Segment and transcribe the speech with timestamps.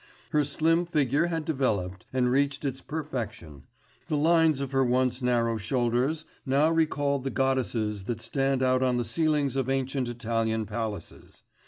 [0.31, 3.65] Her slim figure had developed and reached its perfection,
[4.07, 8.97] the lines of her once narrow shoulders now recalled the goddesses that stand out on
[8.97, 11.43] the ceilings of ancient Italian palaces.